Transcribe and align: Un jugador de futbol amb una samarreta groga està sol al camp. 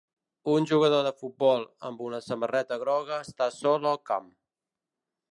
Un 0.51 0.63
jugador 0.69 1.03
de 1.07 1.09
futbol 1.17 1.65
amb 1.89 2.01
una 2.05 2.21
samarreta 2.27 2.79
groga 2.85 3.19
està 3.27 3.49
sol 3.57 3.85
al 3.91 3.99
camp. 4.13 4.33